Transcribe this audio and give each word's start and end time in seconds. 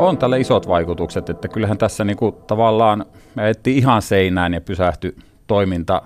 On 0.00 0.18
tällä 0.18 0.36
isot 0.36 0.68
vaikutukset, 0.68 1.30
että 1.30 1.48
kyllähän 1.48 1.78
tässä 1.78 2.04
niinku 2.04 2.32
tavallaan 2.46 3.06
me 3.34 3.50
ettiin 3.50 3.76
ihan 3.76 4.02
seinään 4.02 4.54
ja 4.54 4.60
pysähtyi 4.60 5.16
toiminta. 5.46 6.02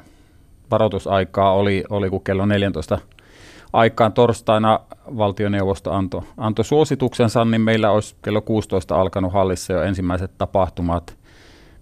Varoitusaikaa 0.71 1.53
oli, 1.53 1.85
oli 1.91 2.11
kun 2.11 2.25
kello 2.25 2.47
14 2.47 2.99
aikaan 3.73 4.13
torstaina 4.13 4.81
valtioneuvosto 5.17 5.93
antoi 5.93 6.23
anto 6.37 6.63
suosituksensa, 6.63 7.45
niin 7.45 7.61
meillä 7.61 7.91
olisi 7.91 8.17
kello 8.23 8.41
16 8.41 9.01
alkanut 9.01 9.33
hallissa 9.33 9.73
jo 9.73 9.83
ensimmäiset 9.83 10.31
tapahtumat, 10.39 11.17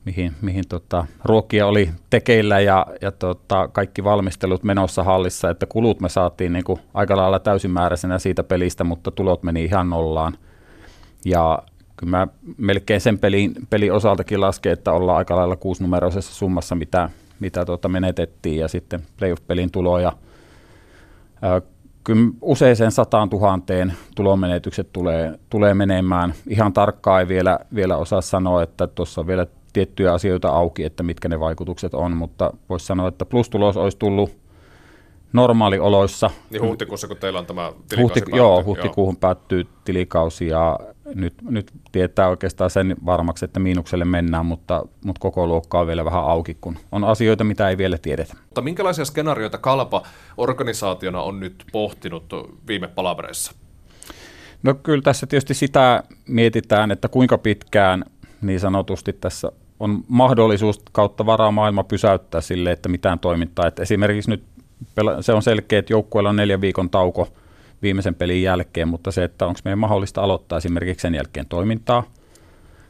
mihin, 0.05 0.33
mihin 0.43 0.65
tota, 0.69 1.07
ruokia 1.25 1.67
oli 1.67 1.91
tekeillä 2.11 2.61
ja, 2.61 2.87
ja 3.01 3.13
tota, 3.13 3.69
kaikki 3.69 4.05
valmistelut 4.05 4.63
menossa 4.63 5.03
hallissa, 5.05 5.51
että 5.51 5.67
kulut 5.67 6.01
me 6.01 6.09
saatiin 6.09 6.53
niin 6.53 6.65
kuin 6.65 6.81
aika 6.95 7.17
lailla 7.17 7.39
täysimääräisenä 7.39 8.19
siitä 8.19 8.43
pelistä, 8.43 8.85
mutta 8.85 9.11
tulot 9.11 9.43
meni 9.43 9.65
ihan 9.65 9.91
nollaan. 9.91 10.37
Ja 11.25 11.63
kyllä 12.03 12.19
mä 12.19 12.27
melkein 12.57 13.01
sen 13.01 13.19
pelin, 13.19 13.53
pelin 13.71 13.93
osaltakin 13.93 14.41
lasken, 14.41 14.73
että 14.73 14.93
ollaan 14.93 15.19
aika 15.19 15.37
lailla 15.37 15.57
kuusinumeroisessa 15.57 16.35
summassa, 16.35 16.75
mitä, 16.75 17.11
mitä 17.41 17.65
tuota 17.65 17.89
menetettiin 17.89 18.59
ja 18.59 18.69
sitten 18.69 19.03
playoff-pelin 19.19 19.71
tuloja. 19.71 20.13
Kyllä 22.05 22.31
useiseen 22.41 22.93
sataan 22.93 23.31
tuhanteen 23.31 23.93
tulonmenetykset 24.17 24.93
tulee, 24.93 25.39
tulee 25.51 25.75
menemään. 25.75 26.35
Ihan 26.49 26.73
tarkkaan 26.73 27.21
ei 27.21 27.29
vielä, 27.29 27.59
vielä 27.75 27.97
osaa 27.97 28.21
sanoa, 28.21 28.63
että 28.63 28.87
tuossa 28.87 29.21
on 29.21 29.27
vielä 29.27 29.47
tiettyjä 29.73 30.13
asioita 30.13 30.49
auki, 30.49 30.85
että 30.85 31.03
mitkä 31.03 31.29
ne 31.29 31.41
vaikutukset 31.41 31.95
on, 31.95 32.17
mutta 32.17 32.53
voisi 32.69 32.87
sanoa, 32.87 33.09
että 33.09 33.25
plustulos 33.25 33.77
olisi 33.77 33.99
tullut 33.99 34.31
normaalioloissa. 35.33 36.31
Niin 36.51 36.63
huhtikuussa, 36.63 37.09
kun 37.09 37.17
teillä 37.17 37.39
on 37.39 37.47
tämä 37.47 37.73
tilikausi 37.89 38.21
Huhti, 38.21 38.37
Joo, 38.37 38.65
huhtikuuhun 38.65 39.15
joo. 39.15 39.21
päättyy 39.21 39.67
tilikausi 39.85 40.47
ja 40.47 40.79
nyt, 41.15 41.35
nyt 41.43 41.73
tietää 41.93 42.29
oikeastaan 42.29 42.71
sen 42.71 42.97
varmaksi, 43.07 43.45
että 43.45 43.61
miinukselle 43.61 44.05
mennään, 44.05 44.47
mutta, 44.47 44.83
mutta 45.05 45.21
koko 45.21 45.47
luokka 45.47 45.81
on 45.81 45.87
vielä 45.87 46.05
vähän 46.05 46.25
auki, 46.25 46.57
kun 46.61 46.79
on 46.93 47.05
asioita, 47.05 47.45
mitä 47.45 47.69
ei 47.69 47.79
vielä 47.79 47.99
tiedetä. 47.99 48.35
Mutta 48.45 48.61
minkälaisia 48.61 49.05
skenaarioita 49.05 49.59
Kalpa 49.59 50.03
organisaationa 50.37 51.23
on 51.23 51.41
nyt 51.41 51.65
pohtinut 51.73 52.25
viime 52.67 52.89
palavereissa? 52.89 53.53
No 54.63 54.75
kyllä 54.75 55.03
tässä 55.03 55.27
tietysti 55.27 55.55
sitä 55.55 56.03
mietitään, 56.29 56.91
että 56.91 57.09
kuinka 57.09 57.39
pitkään 57.39 58.05
niin 58.41 58.61
sanotusti 58.61 59.13
tässä 59.13 59.53
on 59.81 60.05
mahdollisuus 60.09 60.83
kautta 60.93 61.27
varaa 61.27 61.51
maailma 61.51 61.85
pysäyttää 61.85 62.41
sille, 62.41 62.73
että 62.73 62.89
mitään 62.89 63.19
toimintaa. 63.19 63.67
Että 63.67 63.83
esimerkiksi 63.83 64.31
nyt 64.31 64.45
se 65.21 65.33
on 65.33 65.43
selkeä, 65.43 65.79
että 65.79 65.93
joukkueella 65.93 66.31
on 66.31 66.37
neljän 66.37 66.61
viikon 66.61 66.91
tauko 66.91 67.29
viimeisen 67.83 68.15
pelin 68.15 68.43
jälkeen, 68.43 68.89
mutta 68.89 69.11
se, 69.11 69.25
että 69.25 69.47
onko 69.47 69.61
meidän 69.65 69.79
mahdollista 69.79 70.23
aloittaa 70.23 70.59
esimerkiksi 70.59 71.03
sen 71.03 71.15
jälkeen 71.15 71.47
toimintaa. 71.47 72.03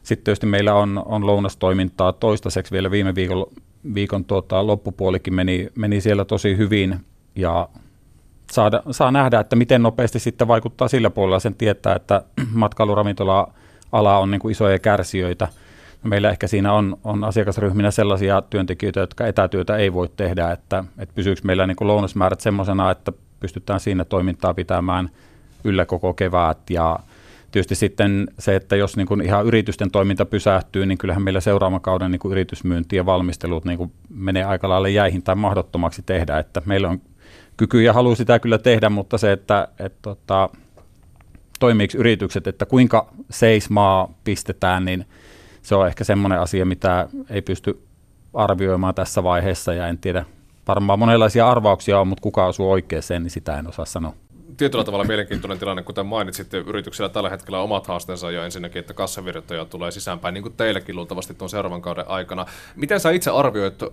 Sitten 0.03 0.23
tietysti 0.23 0.45
meillä 0.45 0.75
on, 0.75 1.03
on 1.05 1.27
lounastoimintaa 1.27 2.13
toistaiseksi 2.13 2.71
vielä 2.71 2.91
viime 2.91 3.15
viikon, 3.15 3.45
viikon 3.93 4.25
tuota, 4.25 4.67
loppupuolikin 4.67 5.33
meni, 5.33 5.67
meni 5.75 6.01
siellä 6.01 6.25
tosi 6.25 6.57
hyvin 6.57 6.99
ja 7.35 7.69
saada, 8.51 8.83
saa 8.91 9.11
nähdä, 9.11 9.39
että 9.39 9.55
miten 9.55 9.83
nopeasti 9.83 10.19
sitten 10.19 10.47
vaikuttaa 10.47 10.87
sillä 10.87 11.09
puolella. 11.09 11.39
Sen 11.39 11.55
tietää, 11.55 11.95
että 11.95 12.23
matkailuravintola-ala 12.53 14.17
on 14.17 14.31
niin 14.31 14.41
kuin 14.41 14.51
isoja 14.51 14.79
kärsijöitä– 14.79 15.47
Meillä 16.03 16.29
ehkä 16.29 16.47
siinä 16.47 16.73
on, 16.73 16.97
on 17.03 17.23
asiakasryhminä 17.23 17.91
sellaisia 17.91 18.41
työntekijöitä, 18.41 18.99
jotka 18.99 19.27
etätyötä 19.27 19.77
ei 19.77 19.93
voi 19.93 20.09
tehdä, 20.15 20.51
että, 20.51 20.83
että 20.99 21.15
pysyykö 21.15 21.41
meillä 21.43 21.67
niin 21.67 21.75
kuin 21.75 21.87
lounasmäärät 21.87 22.39
semmoisena, 22.39 22.91
että 22.91 23.11
pystytään 23.43 23.79
siinä 23.79 24.05
toimintaa 24.05 24.53
pitämään 24.53 25.09
yllä 25.63 25.85
koko 25.85 26.13
kevät 26.13 26.69
ja 26.69 26.99
tietysti 27.51 27.75
sitten 27.75 28.27
se, 28.39 28.55
että 28.55 28.75
jos 28.75 28.97
niin 28.97 29.07
kuin 29.07 29.21
ihan 29.21 29.45
yritysten 29.45 29.91
toiminta 29.91 30.25
pysähtyy, 30.25 30.85
niin 30.85 30.97
kyllähän 30.97 31.23
meillä 31.23 31.41
seuraavan 31.41 31.81
kauden 31.81 32.11
niin 32.11 32.19
kuin 32.19 32.31
yritysmyynti 32.31 32.95
ja 32.95 33.05
valmistelut 33.05 33.65
niin 33.65 33.77
kuin 33.77 33.91
menee 34.09 34.43
aika 34.43 34.69
lailla 34.69 34.87
jäihin 34.87 35.23
tai 35.23 35.35
mahdottomaksi 35.35 36.01
tehdä, 36.05 36.39
että 36.39 36.61
meillä 36.65 36.89
on 36.89 37.01
kyky 37.57 37.81
ja 37.81 37.93
halu 37.93 38.15
sitä 38.15 38.39
kyllä 38.39 38.57
tehdä, 38.57 38.89
mutta 38.89 39.17
se, 39.17 39.31
että, 39.31 39.67
että 39.79 39.99
tota, 40.01 40.49
toimiiko 41.59 41.97
yritykset, 41.97 42.47
että 42.47 42.65
kuinka 42.65 43.13
seismaa 43.29 44.13
pistetään, 44.23 44.85
niin 44.85 45.05
se 45.61 45.75
on 45.75 45.87
ehkä 45.87 46.03
semmoinen 46.03 46.39
asia, 46.39 46.65
mitä 46.65 47.07
ei 47.29 47.41
pysty 47.41 47.83
arvioimaan 48.33 48.95
tässä 48.95 49.23
vaiheessa. 49.23 49.73
Ja 49.73 49.87
en 49.87 49.97
tiedä, 49.97 50.25
varmaan 50.67 50.99
monenlaisia 50.99 51.49
arvauksia 51.49 51.99
on, 51.99 52.07
mutta 52.07 52.21
kuka 52.21 52.45
osuu 52.45 52.71
oikeeseen, 52.71 53.23
niin 53.23 53.31
sitä 53.31 53.59
en 53.59 53.67
osaa 53.67 53.85
sanoa. 53.85 54.13
Tietyllä 54.57 54.83
tavalla 54.83 55.05
mielenkiintoinen 55.05 55.59
tilanne, 55.59 55.83
kuten 55.83 56.05
mainitsitte, 56.05 56.57
yrityksillä 56.57 57.09
tällä 57.09 57.29
hetkellä 57.29 57.59
omat 57.59 57.87
haasteensa 57.87 58.31
jo 58.31 58.43
ensinnäkin, 58.43 58.79
että 58.79 58.93
kassavirtoja 58.93 59.65
tulee 59.65 59.91
sisäänpäin, 59.91 60.33
niin 60.33 60.43
kuin 60.43 60.53
teillekin 60.53 60.95
luultavasti 60.95 61.33
tuon 61.33 61.49
seuraavan 61.49 61.81
kauden 61.81 62.07
aikana. 62.07 62.45
Miten 62.75 62.99
sä 62.99 63.11
itse 63.11 63.31
arvioit 63.31 63.83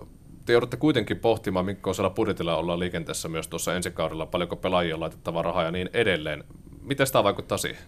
te 0.45 0.53
joudutte 0.53 0.77
kuitenkin 0.77 1.19
pohtimaan, 1.19 1.65
minkä 1.65 1.89
osalla 1.89 2.09
budjetilla 2.09 2.55
ollaan 2.55 2.79
liikenteessä 2.79 3.29
myös 3.29 3.47
tuossa 3.47 3.75
ensi 3.75 3.91
kaudella, 3.91 4.25
paljonko 4.25 4.55
pelaajia 4.55 4.99
laitettava 4.99 5.41
rahaa 5.41 5.63
ja 5.63 5.71
niin 5.71 5.89
edelleen. 5.93 6.43
Miten 6.81 7.07
sitä 7.07 7.23
vaikuttaa 7.23 7.57
siihen? 7.57 7.81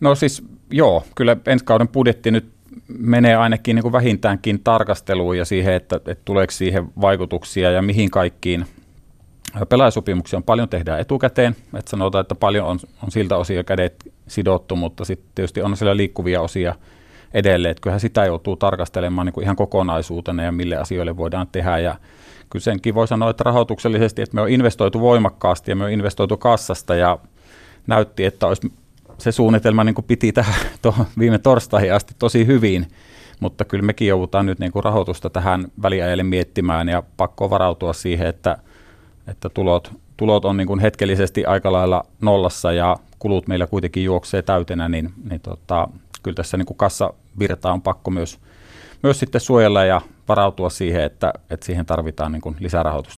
No 0.00 0.14
siis 0.14 0.42
joo, 0.70 1.04
kyllä 1.14 1.36
ensi 1.46 1.64
kauden 1.64 1.88
budjetti 1.88 2.30
nyt 2.30 2.55
menee 2.88 3.36
ainakin 3.36 3.76
niin 3.76 3.82
kuin 3.82 3.92
vähintäänkin 3.92 4.60
tarkasteluun 4.64 5.38
ja 5.38 5.44
siihen, 5.44 5.74
että, 5.74 5.96
että 5.96 6.22
tuleeko 6.24 6.50
siihen 6.50 6.88
vaikutuksia 7.00 7.70
ja 7.70 7.82
mihin 7.82 8.10
kaikkiin 8.10 8.66
pelaajasopimuksia 9.68 10.36
on 10.36 10.42
paljon 10.42 10.68
tehdään 10.68 11.00
etukäteen. 11.00 11.56
Että 11.74 11.90
sanotaan, 11.90 12.20
että 12.20 12.34
paljon 12.34 12.66
on, 12.66 12.78
on 13.02 13.10
siltä 13.10 13.36
osia 13.36 13.64
kädet 13.64 14.12
sidottu, 14.26 14.76
mutta 14.76 15.04
sitten 15.04 15.28
tietysti 15.34 15.62
on 15.62 15.76
siellä 15.76 15.96
liikkuvia 15.96 16.40
osia 16.40 16.74
edelleen. 17.34 17.70
Että 17.70 17.80
kyllähän 17.80 18.00
sitä 18.00 18.24
joutuu 18.24 18.56
tarkastelemaan 18.56 19.26
niin 19.26 19.32
kuin 19.32 19.44
ihan 19.44 19.56
kokonaisuutena 19.56 20.42
ja 20.42 20.52
mille 20.52 20.76
asioille 20.76 21.16
voidaan 21.16 21.48
tehdä. 21.52 21.78
Ja 21.78 21.96
kyllä 22.50 22.62
senkin 22.62 22.94
voi 22.94 23.08
sanoa, 23.08 23.30
että 23.30 23.44
rahoituksellisesti, 23.44 24.22
että 24.22 24.34
me 24.34 24.40
on 24.40 24.48
investoitu 24.48 25.00
voimakkaasti 25.00 25.70
ja 25.70 25.76
me 25.76 25.84
on 25.84 25.90
investoitu 25.90 26.36
kassasta 26.36 26.94
ja 26.94 27.18
näytti, 27.86 28.24
että 28.24 28.46
olisi 28.46 28.72
se 29.18 29.32
suunnitelma 29.32 29.84
niin 29.84 29.94
kuin 29.94 30.04
piti 30.04 30.32
tähän 30.32 30.54
tuohon 30.82 31.06
viime 31.18 31.38
torstaihin 31.38 31.94
asti 31.94 32.14
tosi 32.18 32.46
hyvin, 32.46 32.86
mutta 33.40 33.64
kyllä 33.64 33.84
mekin 33.84 34.08
joudutaan 34.08 34.46
nyt 34.46 34.58
niin 34.58 34.72
kuin 34.72 34.84
rahoitusta 34.84 35.30
tähän 35.30 35.68
väliajalle 35.82 36.22
miettimään 36.22 36.88
ja 36.88 37.02
pakko 37.16 37.50
varautua 37.50 37.92
siihen, 37.92 38.26
että, 38.26 38.58
että 39.28 39.48
tulot, 39.48 39.92
tulot 40.16 40.44
on 40.44 40.56
niin 40.56 40.66
kuin 40.66 40.80
hetkellisesti 40.80 41.44
aika 41.44 41.72
lailla 41.72 42.04
nollassa 42.20 42.72
ja 42.72 42.96
kulut 43.18 43.48
meillä 43.48 43.66
kuitenkin 43.66 44.04
juoksee 44.04 44.42
täytenä, 44.42 44.88
niin, 44.88 45.12
niin 45.30 45.40
tota, 45.40 45.88
kyllä 46.22 46.34
tässä 46.34 46.56
niin 46.56 46.66
kuin 46.66 46.76
kassavirta 46.76 47.72
on 47.72 47.82
pakko 47.82 48.10
myös, 48.10 48.38
myös 49.02 49.18
sitten 49.18 49.40
suojella 49.40 49.84
ja 49.84 50.00
varautua 50.28 50.70
siihen, 50.70 51.02
että, 51.02 51.32
että 51.50 51.66
siihen 51.66 51.86
tarvitaan 51.86 52.32
niin 52.32 52.42
kuin 52.42 52.56
lisärahoitusta. 52.60 53.14